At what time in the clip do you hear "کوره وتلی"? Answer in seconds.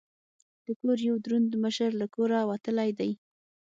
2.15-2.89